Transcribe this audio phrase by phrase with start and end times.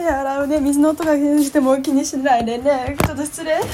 [0.00, 0.60] 手洗うね。
[0.60, 2.96] 水の音が気にしても気にしないでね。
[3.04, 3.54] ちょっと失礼。
[3.54, 3.64] はい。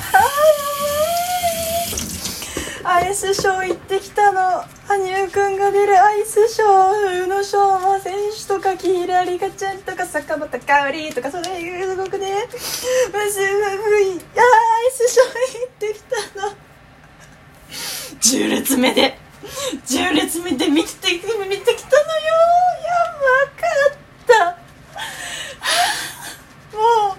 [2.84, 4.40] アイスショー行ってきたの。
[4.86, 6.02] 羽生くんが出る。
[6.02, 12.46] アイスショー宇野昌磨選手とか木平里香ちゃんとか坂本香織とかそれすごくね。
[12.58, 15.26] すごいアイスショー
[15.60, 16.52] 行ってきたの。
[18.20, 19.18] 10列目で。
[19.86, 21.60] 10列目で見て見てきたのよ。
[22.82, 22.90] や
[23.20, 23.96] ばかっ
[24.26, 24.66] た
[26.76, 27.16] もう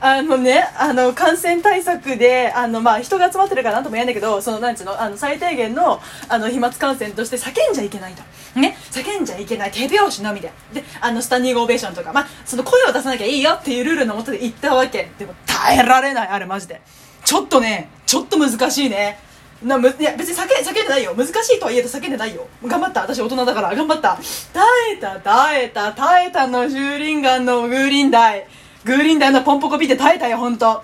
[0.00, 8.22] あのねあの感染対策であの、まあ、人が集まってるからなんとも言えんだけどそのなんちゅうのあの最低限のあの飛沫感染として叫んじゃいけないと。
[8.58, 10.52] ね、叫んじゃいけない手拍子のみで。
[10.72, 15.10] であのスタンディングオベーションとか、まあ、その声を出さなきゃいいよっていうルールのもとで言ったわけ。
[15.18, 16.80] でも耐えられないあれマジで。
[17.24, 19.18] ちょっとねちょっと難しいね。
[19.62, 21.14] なむいや別に叫叫んでないよ。
[21.16, 22.46] 難しいとはいえど叫んでないよ。
[22.64, 23.02] 頑張った。
[23.02, 23.74] 私大人だから。
[23.74, 24.16] 頑張った。
[24.52, 25.92] 耐えた耐えた。
[25.92, 28.46] 耐えたのシューリンガンのグーリンダイ
[28.84, 30.82] グーリンダイのポンポコビで耐えたよ本当あ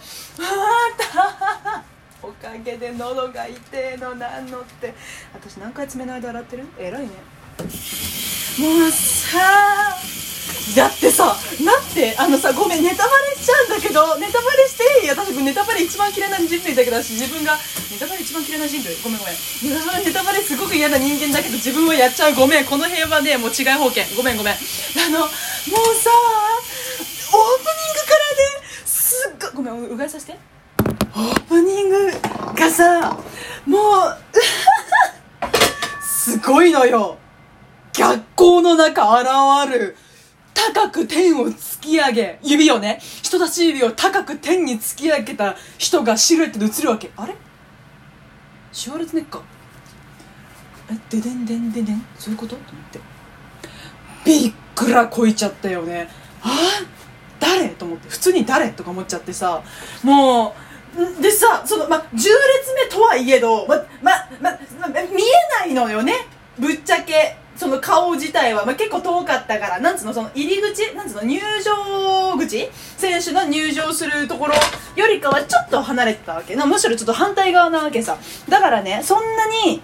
[0.98, 1.84] た
[2.22, 4.94] おかげで喉が痛えのなんのって。
[5.34, 6.64] 私何回爪の間洗ってる？
[6.78, 7.08] 偉いね。
[8.58, 9.38] もうさ
[10.76, 11.36] だってさだっ
[11.94, 15.08] てあのさごめんネタバレしちゃうんだけどネタバレしていい？
[15.08, 17.56] よ私ネタバレ一番嫌いな人類だけど私自分が
[17.92, 19.34] ネタバレ一番嫌いな人類ごめんごめん。
[20.04, 22.34] ネタバレすごく嫌な人間だけど自分はやっちゃう。
[22.34, 24.54] ごめんこの辺はねもう違い保険ごめんごめん。
[24.54, 24.58] あ
[25.10, 25.30] のもう
[25.94, 26.10] さ
[27.34, 28.22] オープニングから
[28.62, 30.38] ねすっごいごめんうがいさせて。
[31.16, 32.10] オープニング
[32.56, 33.16] がさ
[33.66, 34.18] もう
[36.02, 37.18] すごいのよ。
[37.92, 39.96] 逆光の中現る。
[40.52, 42.38] 高く天を突き上げ。
[42.42, 47.10] 指をね人差し指を高く天に突き上げた人がシルエットで映るわけ。
[47.16, 47.34] あれ？
[48.72, 49.42] シュワルツネッカー。
[50.90, 52.04] えででんでんでんでん？
[52.18, 52.56] そういうこと？
[52.56, 53.00] と思って。
[54.24, 56.08] びっくらこいちゃったよね。
[56.42, 56.48] あ
[57.44, 57.68] 誰？
[57.68, 58.70] と思って普通に誰？
[58.70, 59.62] とか思っちゃってさ
[60.02, 60.54] も
[60.96, 62.28] うでさそのま10列
[62.72, 64.50] 目とはいえどままま
[64.80, 65.02] ま見え
[65.60, 66.14] ないのよね。
[66.58, 67.36] ぶっちゃけ。
[67.56, 69.80] その顔自体は、ま、結構遠かったから。
[69.80, 70.12] なんつうの？
[70.12, 70.92] その入り口？
[70.96, 71.22] なんつうの？
[71.22, 72.68] 入場口？
[72.96, 74.54] 選手の入場するところ
[74.96, 76.56] よりかはちょっと離れてたわけ。
[76.56, 78.18] なむしろちょっと反対側なわけさ。
[78.48, 79.80] だからねそんなに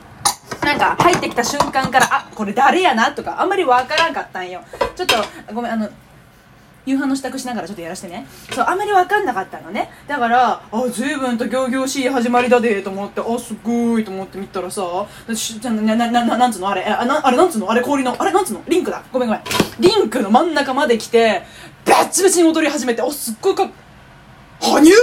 [0.65, 3.13] なんか入ってきた瞬間からあこれ誰やな？
[3.13, 4.63] とかあんまりわからんかったんよ。
[4.97, 5.15] ちょっと
[5.55, 5.89] ごめんあの
[6.87, 8.27] 夕飯の支度しながらちょっとやらしてね。
[8.53, 9.91] そうあんまり分かんなかったのね。
[10.09, 14.83] だからあ随分と仰々しい始まりだでと思ってあすごいと思って見たらさ
[15.35, 16.69] しなななななんつうの？
[16.71, 17.71] あれあなあれなんつうの？
[17.71, 18.63] あれ氷のあれなんつうの？
[18.69, 19.03] リンクだ。
[19.13, 19.43] ごめんごめん。
[19.79, 21.43] リンクの真ん中まで来て
[21.85, 23.71] バッチバチに踊り始めておすっごいか
[24.63, 24.95] 羽生くんじゃね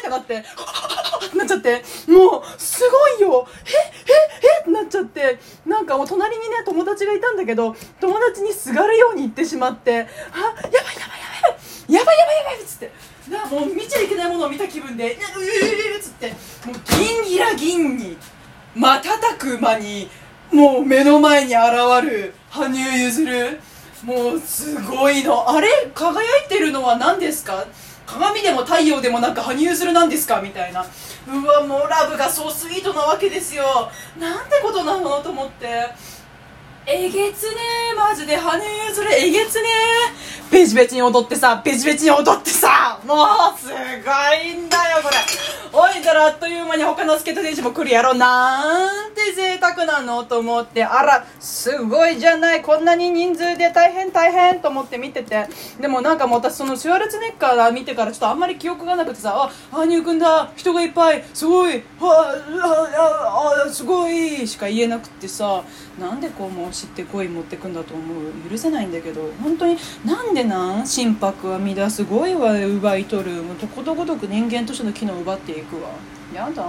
[0.00, 0.44] ってなって
[1.38, 3.46] なっちゃってもうすごいよ。
[3.64, 4.62] えええ？
[4.62, 11.15] ってなっちゃってなんかもう隣にね友達がいたんだけど友達にすがるように言ってしまってあやばいやばい。
[11.88, 12.90] やばいやばいやばいっつって。
[13.30, 16.30] なもう見ちゃいけないものを見た気分で「うえっつって。
[16.30, 18.16] もう銀ギラ銀に
[18.74, 20.08] 瞬く間に
[20.52, 21.62] もう目の前に現
[22.02, 23.58] る羽生結弦。
[24.04, 25.48] もうすごいの。
[25.50, 25.68] あれ？
[25.94, 27.64] 輝いてるのは何ですか？
[28.06, 30.40] 鏡でも太陽でもなく羽生結弦なんですか？
[30.40, 30.84] みたいな。
[31.28, 33.90] うわもうラブがそうスイートなわけですよ。
[34.20, 35.20] なんてことなの？
[35.22, 35.88] と思って。
[36.88, 37.56] えげつね
[37.92, 39.62] えマジで羽生結弦えげつね
[40.52, 43.00] えベチベチに踊ってさベチベチに踊ってさ。
[43.04, 43.74] もうすごい
[44.54, 45.16] んだよこれ。
[45.72, 50.84] おいたらあっという間に他のスケート選手も来るやろなんて贅沢なのと思って。
[50.84, 52.62] あらすごいじゃない。
[52.62, 55.48] こんなに人数で大変大変と思って見てて。
[55.80, 59.34] でもなんかもう私そのシュワルツネッカー見てからちょっとあんまり記憶がなくてさ。
[59.34, 60.52] あ羽生くんだ。
[60.54, 61.24] 人がいっぱい。
[61.34, 61.82] すごい。
[61.98, 62.32] は
[62.62, 64.46] あああすごい。
[64.46, 65.64] しか言えなくてさ。
[65.98, 68.50] なんでこうもう知ってこい持ってくんだと思う。
[68.50, 75.90] 許せないんだけど本当になんでなん心拍は乱すごいわ奪い取るもうとことごとく人間としての機能を奪っていくわ。
[76.34, 76.66] やだ。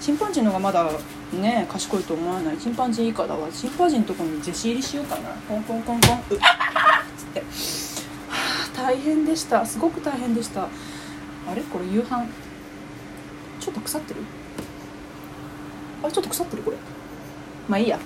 [0.00, 0.90] チンパンジーの方がまだ
[1.32, 2.58] ね賢いと思わない。
[2.58, 3.48] チンパンジー以下だわ。
[3.50, 5.30] チンパンジーのとこに弟子入りしようかな。
[5.48, 6.10] コンコンコンコン。
[6.10, 6.22] うわっ。
[7.16, 7.40] つって。
[7.40, 7.46] は
[8.74, 9.64] あ大変でした。
[9.64, 10.64] すごく大変でした。
[10.64, 10.68] あ
[11.54, 11.62] れ？
[11.62, 12.26] これ夕飯。
[13.60, 14.20] ちょっと腐ってる？
[16.02, 16.12] あれ？
[16.12, 16.62] ちょっと腐ってる？
[16.62, 16.76] これ。
[17.66, 17.98] まあいいや。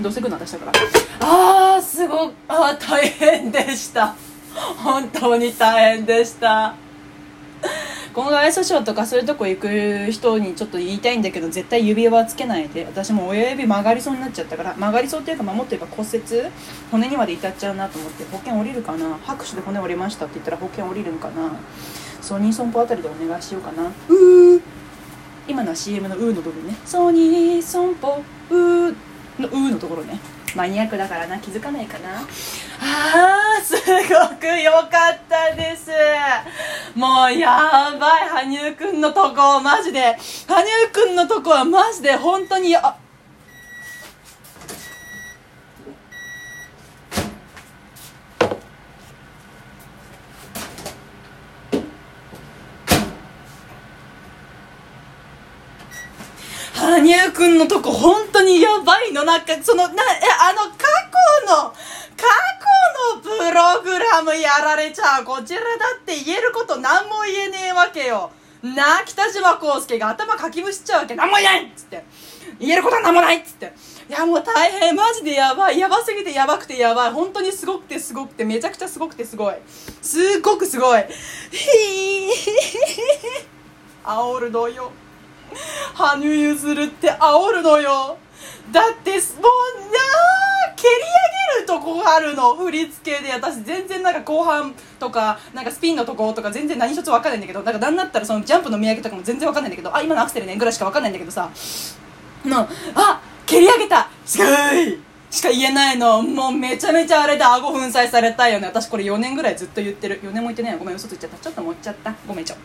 [0.00, 0.72] どうせ来るの私だから。
[1.20, 4.14] あーすごあー大変でした。
[4.82, 6.74] 本当に大変でした。
[8.14, 12.84] このアイスショーとかそういうとこ行く人にちょっと言いたいんだけど絶対指輪つけないで。
[12.84, 14.74] 私も親指曲がりそうになっちゃったから。
[14.74, 16.22] 曲がりそうっていうか、まあ、もっと言えば骨折
[16.90, 19.18] 骨にまで至っちゃうなと思って保険降りるかな。
[19.24, 21.52] 拍手で骨折れましたって言ったら保険降りるんかな。
[22.20, 23.84] ソニー損保あたりでお願いしようかな。
[23.84, 24.60] うー。
[25.46, 26.74] 今のは CM の「う」の部分ね。
[26.84, 28.94] ソニー損保うー。
[29.38, 30.18] の「う」のところね。
[30.54, 31.38] マニアックだからな。
[31.38, 32.20] 気づかないかな。
[32.20, 35.90] あーすごく良かったです。
[36.94, 38.28] もうやばい。
[38.28, 40.16] 羽生くんのとこマジで。
[40.48, 42.96] 羽生くんのとこはマジで本当にあ
[57.38, 59.22] 羽生くんのとこ本当にやばいの。
[59.22, 59.96] なんかそのなえ
[60.40, 60.78] あの過
[61.46, 61.70] 去の
[62.16, 62.26] 過
[62.58, 62.66] 去
[63.14, 65.24] のプログラムやられちゃう。
[65.24, 65.66] こちらだ
[66.00, 68.32] って言えること何も言えねえわけよ。
[68.60, 71.14] なあ北島康介が頭かきむしちゃうわけ。
[71.14, 72.04] 何も言えないっつって。
[72.58, 73.72] 言えることは何もないっつって。
[74.08, 74.96] いやもう大変。
[74.96, 75.78] マジでやばい。
[75.78, 77.12] やばすぎてやばくてやばい。
[77.12, 78.44] 本当にすごくてすごくて。
[78.44, 79.54] めちゃくちゃすごくてすごい。
[80.02, 81.04] すっごくすごい。
[81.52, 84.08] ひー。
[84.10, 84.90] 煽るのよ。
[85.94, 88.16] 羽生結弦って煽るのよ。
[88.72, 89.22] だってもうな
[90.76, 93.32] 蹴り上げるとこがあるの振り付けで。
[93.32, 99.70] 私全然なんか後半とかなんかスピンのとことか全然何一つ分かんないんだけどなんか何だったらそのジャンプの見上げとかも全然分かんない。
[99.70, 101.50] んだけどあ今のアクセルねぐらいしか分かんないんだけどさ。
[102.44, 104.08] のあ蹴り上げた。
[104.24, 105.07] すごい。
[105.30, 106.22] しか言えないの。
[106.22, 108.66] もうめちゃめちゃあれで顎粉砕されたよね。
[108.66, 110.20] 私これ4年ぐらいずっと言ってる。
[110.22, 111.36] 4年も言ってないごめん嘘ついちゃった。
[111.36, 112.14] ちょっと盛っちゃった。
[112.26, 112.56] ごめんちょ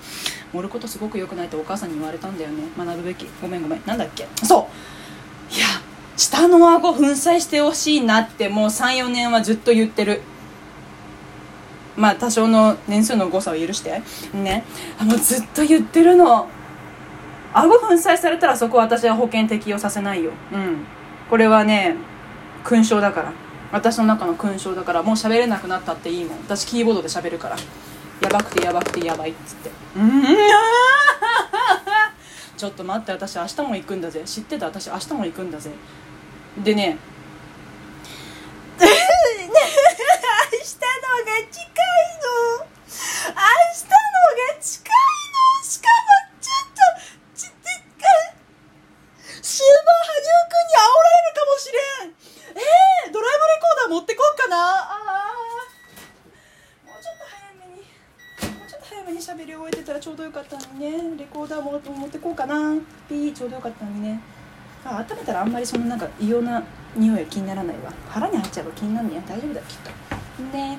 [0.53, 2.63] 盛ることすごく良くないとお母さんに言われたんだよね。
[2.77, 3.27] 学ぶべき。
[3.41, 3.81] ごめんごめん。
[3.85, 4.27] なんだっけ？
[4.43, 4.69] そ
[5.51, 5.53] う。
[5.53, 5.65] いや
[6.15, 10.21] 下の顎粉砕してほしいなってもう34年はずっと言ってる。
[11.97, 14.01] まあ多少の年数の誤差を許して。
[14.33, 14.63] ね。
[14.97, 16.47] あのずっと言ってるの。
[17.53, 20.31] 顎粉砕されたらそこは私は保険適用させないよ。
[20.53, 20.85] うん。
[21.29, 21.95] これはね
[22.63, 23.33] 勲章だから。
[23.71, 25.03] 私の中の勲章だから。
[25.03, 26.37] もう喋れなくなったっていいもん。
[26.39, 27.55] 私キーボードで喋るから。
[28.21, 29.69] やばくてやばくてやばいっつって。
[29.97, 30.23] うん。
[32.57, 33.11] ちょっと待って。
[33.11, 34.21] 私明日も行くんだぜ。
[34.25, 34.67] 知ってた？
[34.67, 35.71] 私明日も行くんだぜ。
[36.63, 36.97] でね
[38.79, 38.99] 明日のが
[41.49, 41.67] 近い
[42.21, 42.69] の明日
[43.33, 43.41] の
[44.37, 44.93] が近い
[45.33, 46.05] のしかも
[46.39, 46.85] ちょっと
[47.35, 47.57] ちって
[47.97, 48.05] か
[49.41, 52.13] 終盤羽生くんに煽られるかもしれん
[52.53, 57.87] えー、ドライブレコーダー持ってこうかなあーもうちょっと早めにも
[58.63, 61.17] うちょっと早めに喋り終えてたらちょうどよかったのにね。
[61.17, 62.75] レコーダーも持ってこうかな。
[63.07, 64.19] ピーちょうどよかったのにね。
[64.83, 66.61] あ温めたらあんまりそのなんか異様な
[66.93, 67.93] 匂いは気にならないわ。
[68.09, 70.43] 腹に入っちゃえば気になるね大丈夫だきっと。
[70.57, 70.77] ね。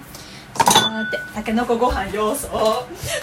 [0.56, 2.49] さーてたけのこご飯要素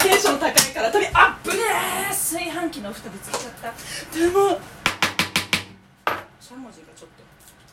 [0.02, 2.08] テンション高いからとりあっぶねー。
[2.08, 4.18] 炊飯器の蓋ぶつけちゃった。
[4.18, 4.58] でも
[6.40, 7.22] しゃもじがちょっと。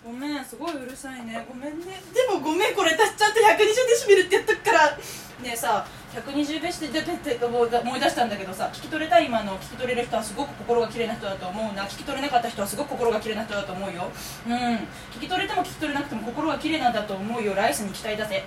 [0.05, 0.45] ごめん。
[0.45, 1.43] すごいうるさいね。
[1.49, 1.99] ごめんね。
[2.13, 2.75] でもごめん。
[2.75, 4.97] これ私ちゃんと120デシベルってやっとくから。
[5.41, 11.83] ねえさ120デシベルって思い出したんだけどさ聞き取れた今の聞き取れる人はすごく心が綺麗な人だと思うな。
[11.83, 14.09] 聞き取れなかった人はすごく心が綺麗な人だと思うよ。
[14.47, 14.53] うん。
[14.53, 17.53] 聞き取れても聞き取れなくても心が綺麗なんだと思うよ。
[17.53, 18.43] ライスに期待だぜ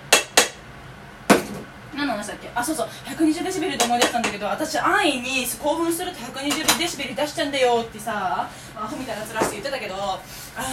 [1.95, 2.49] 何の話だっけ？
[2.55, 2.87] あそうそう。
[3.05, 10.19] 120デシベルで思い出したんだけど私安易に興奮すると120デシベル出しちゃうんだよってさアホみたいな面して言ってたけどあ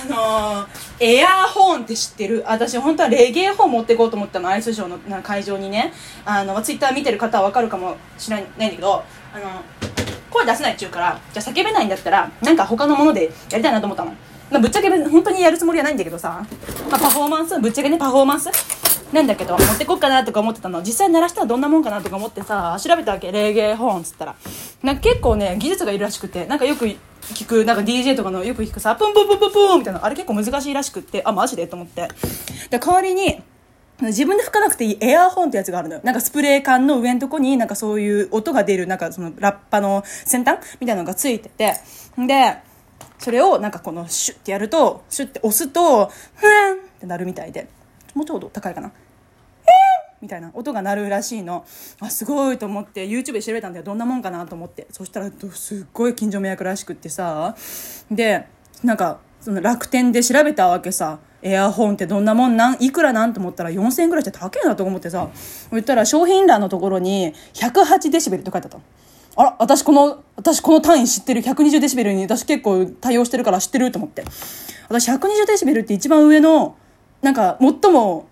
[0.08, 2.44] のー、エアーホーンって知ってる？
[2.46, 4.49] 私本当はレゲエホーン持っていこうと思ったの。
[4.49, 5.93] アイスショーのな会場にね。
[6.25, 9.62] あのツイッター見てる方は分かるかもしれないんだけどあの
[10.31, 14.15] 声出せないっちゅうからじゃあ叫べないんだったらなんか他のものでやりたいなと思ったの。
[14.50, 16.44] まあぶっちゃけ本当にやるつもりはないんだけどさ、
[16.91, 17.60] まあ、パフォーマンス？
[17.60, 18.50] ぶっちゃけねパフォーマンス？
[19.12, 24.36] なんだけど持ってこっかなとか思ってたの実際鳴らしたらどんなもんかなとか思ってさ調べたわけレゲエホーンっつったら
[24.82, 32.08] なんか結構ね技術がいるらしくてなんかよく聞くなんか DJ とかのよく聞くさプンプンプンプンプンみたいなあれ結構難しいらしくってあマジでと思って
[32.70, 33.43] で代わりに
[34.02, 36.00] 自分で吹かなくていいエアーホーンってやつがあるのよ。
[36.02, 41.74] なんかスプレー缶の上のとこになんかそういう音が出るなんかそのラッパの先端みたいなのがついてて。
[42.17, 42.56] で、
[43.19, 47.69] それをなんかこのシュッてやると、シュッて押すと、ふーんってなるみたいで。
[48.14, 48.93] もうちょうど高いかな。
[50.20, 51.65] みたいな音が鳴るらしいの。
[52.00, 53.84] あすごいと思って YouTube で調べたんだよ。
[53.84, 54.86] どんなもんかなと思って。
[54.91, 57.56] そしたらすっごい近所迷惑らしくってさ。
[58.10, 58.46] で
[58.82, 61.19] なんかその楽天で調べたわけさ。
[61.43, 62.77] エアホンってどんなもんなん？
[62.81, 65.31] いくらなんと思ったら4000円ぐらいして高いなと思ってさ。
[65.70, 68.84] 言ったら商品欄のところに108デシベルって書いてあったの。
[69.36, 71.41] あら私この私この単位知ってる。
[71.41, 74.22] 120デシベルに私結構対応してるから知ってると思って。
[74.91, 76.77] 私120デシベルって一番上の
[77.22, 78.27] なんか最も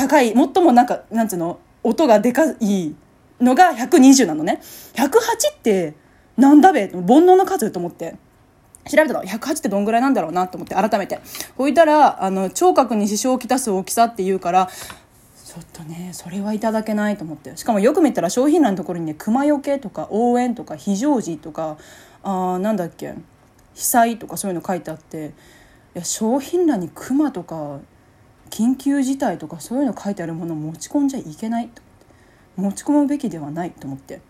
[0.00, 2.94] 高い最もなんかなんつうの音がでかい
[3.38, 4.62] のが120なのね。
[4.94, 5.10] 108
[5.54, 5.92] って
[6.38, 6.88] なんだべ？
[6.88, 8.16] 煩悩の数と思って。
[8.90, 9.22] 調べたの。
[9.22, 11.20] 108ってどんぐらいなんだろうなと思って改めて。
[11.58, 14.70] ほいたらあの聴覚に支障をきたす大きさっていうから
[15.44, 17.54] ちょっとねそれはいただけないと思って。
[17.58, 21.76] しかもよく見たら商品欄のところにね熊よけとか応援とか非常時とか
[22.22, 23.12] あなんだっけ
[23.74, 25.34] 被災とかそういうの書いてあって
[25.94, 27.80] いや商品欄に熊とか
[28.50, 31.70] 緊急事態とかそういうの書いてあるものを持ち込んじゃいけない
[32.56, 34.20] 持ち込むべきではないと思って。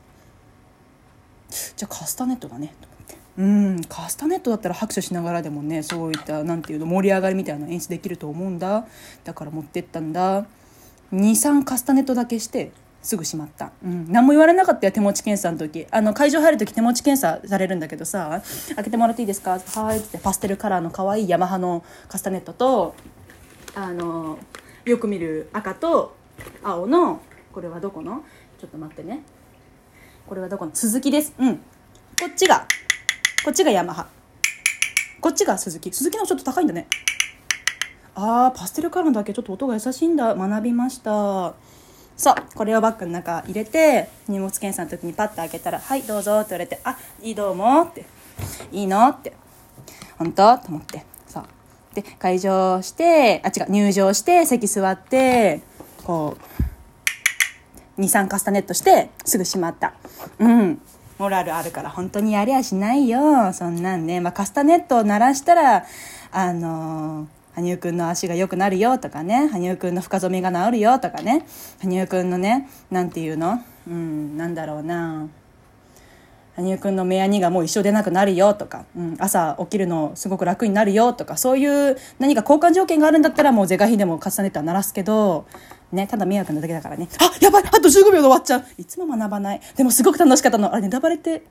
[1.76, 3.16] じゃあカスタネットだねと思って。
[3.38, 8.86] うんカスタネットだったら拍手しながらでもねそういったなんていうの盛り上がりみたいな演出できると思うんだ。
[9.24, 10.46] だから持ってったんだ。
[11.12, 12.70] 23カスタネットだけして
[13.02, 15.86] すぐ閉まった、うん、何も言われなかったよ手持ち検査の時。
[15.90, 18.42] あの会場入る時手持ち検査されるんだけどさ
[18.76, 22.94] 「開けてもらっていいですか?」はい」ってパステルカラーの可愛いヤマハのカスタネットと
[23.74, 24.38] あの
[24.84, 26.16] よく見る赤と
[26.62, 27.20] 青の
[27.52, 28.22] これはどこの？
[28.58, 29.22] ちょっと待ってね。
[30.26, 30.74] これはどこの？
[30.74, 31.34] 鈴木です。
[31.38, 31.56] うん。
[31.56, 31.62] こ
[32.30, 32.66] っちが
[33.44, 34.06] こっちがヤマハ。
[35.20, 35.92] こっちが鈴木。
[35.92, 36.86] 鈴木のちょっと高いんだね。
[38.14, 39.32] あーパステルカラーだけ。
[39.32, 40.34] ちょっと音が優しいんだ。
[40.34, 41.54] 学びました。
[42.16, 48.04] そうこれをバッグの中入れて荷物検査の時にパッと開けたら「はいどうぞ」って言われて「あいいどうも」って
[48.70, 49.32] 「いいの?」って
[50.18, 51.10] 「本当?」と思って。
[51.94, 55.61] で会場してあ違う入場して席座って
[56.04, 56.37] こ
[57.99, 59.94] う23カスタネットしてすぐ閉まった。
[60.38, 60.80] うん。
[61.18, 63.52] モラルあるから本当にやりゃしないよ。
[63.52, 65.85] そんなんね、まあ、カスタネットを鳴らしたら
[66.32, 71.44] あのー羽生くんの足が良くなるよとかね、羽生くんの深染みが治るよとかね、
[71.82, 73.61] 羽生くんのね、なんていうの？
[73.88, 75.26] うん、なんだろうな。
[76.57, 85.47] 羽生くんの目やにがもう一生出なくなるよとか、うん、朝起きるのすごく楽になるよとか、そういう何か交換条件があるんだったらもう是が非でも重ねては鳴らすけど、
[85.92, 87.09] ね、ただ迷惑なだけだからね。
[87.21, 89.61] あやばいあと15秒で終わっちゃういつも学ばない。
[89.76, 90.73] でもすごく楽しかったの。
[90.73, 91.42] あれ、ネタバレって、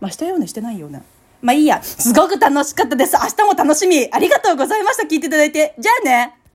[0.00, 1.02] まあ、したようにしてないような。
[1.42, 1.82] まあいいや。
[1.82, 3.16] すごく楽しかったです。
[3.16, 4.08] 明日も楽しみ。
[4.10, 5.02] ありがとうございました。
[5.02, 5.74] 聞いていただいて。
[5.78, 6.41] じゃあね。